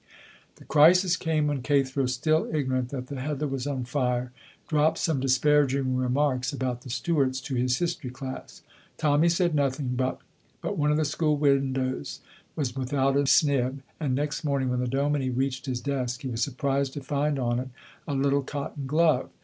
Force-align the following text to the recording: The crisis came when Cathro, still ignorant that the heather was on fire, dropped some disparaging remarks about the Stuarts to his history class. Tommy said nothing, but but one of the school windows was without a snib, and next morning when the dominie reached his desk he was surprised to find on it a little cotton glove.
The 0.55 0.65
crisis 0.65 1.15
came 1.15 1.45
when 1.45 1.61
Cathro, 1.61 2.07
still 2.07 2.49
ignorant 2.51 2.89
that 2.89 3.05
the 3.05 3.21
heather 3.21 3.45
was 3.47 3.67
on 3.67 3.83
fire, 3.83 4.31
dropped 4.67 4.97
some 4.97 5.19
disparaging 5.19 5.95
remarks 5.95 6.51
about 6.51 6.81
the 6.81 6.89
Stuarts 6.89 7.39
to 7.41 7.53
his 7.53 7.77
history 7.77 8.09
class. 8.09 8.63
Tommy 8.97 9.29
said 9.29 9.53
nothing, 9.53 9.89
but 9.89 10.17
but 10.59 10.75
one 10.75 10.89
of 10.89 10.97
the 10.97 11.05
school 11.05 11.37
windows 11.37 12.19
was 12.55 12.75
without 12.75 13.15
a 13.15 13.25
snib, 13.27 13.83
and 13.99 14.15
next 14.15 14.43
morning 14.43 14.69
when 14.69 14.79
the 14.79 14.87
dominie 14.87 15.29
reached 15.29 15.67
his 15.67 15.79
desk 15.81 16.23
he 16.23 16.29
was 16.29 16.41
surprised 16.41 16.93
to 16.93 17.01
find 17.03 17.37
on 17.37 17.59
it 17.59 17.69
a 18.07 18.15
little 18.15 18.41
cotton 18.41 18.87
glove. 18.87 19.29